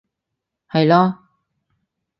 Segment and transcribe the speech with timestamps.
[0.69, 1.15] 係囉